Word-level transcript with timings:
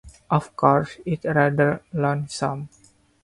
Of 0.31 0.55
course, 0.55 0.97
it’s 1.05 1.25
rather 1.25 1.83
lonesome. 1.93 2.69